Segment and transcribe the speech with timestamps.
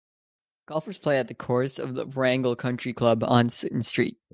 [0.65, 4.17] Golfers play at the course of the Warragul Country Club on Sutton Street.